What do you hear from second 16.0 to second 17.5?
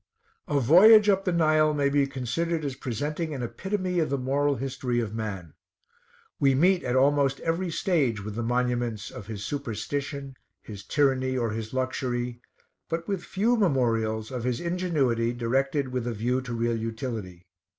a view to real utility.